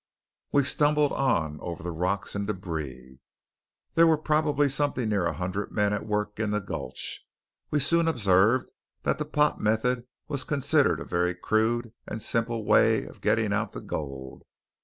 [0.51, 3.19] We stumbled on over the rocks and débris.
[3.93, 7.23] There were probably something near a hundred men at work in the gulch.
[7.69, 8.71] We soon observed
[9.03, 13.73] that the pot method was considered a very crude and simple way of getting out
[13.73, 14.41] the gold.